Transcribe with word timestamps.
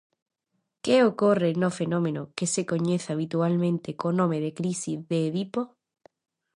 Que 0.83 0.95
ocorre 1.11 1.49
no 1.61 1.69
fenómeno 1.79 2.21
que 2.37 2.47
se 2.53 2.61
coñece 2.71 3.09
habitualmente 3.13 3.89
co 3.99 4.07
nome 4.19 4.37
de 4.45 4.51
crise 4.59 4.93
de 5.09 5.17
Edipo? 5.29 5.61